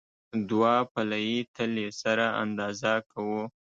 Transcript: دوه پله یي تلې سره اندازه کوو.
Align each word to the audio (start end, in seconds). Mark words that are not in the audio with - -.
دوه 0.49 0.73
پله 0.93 1.17
یي 1.27 1.39
تلې 1.55 1.87
سره 2.01 2.25
اندازه 2.43 2.93
کوو. 3.11 3.41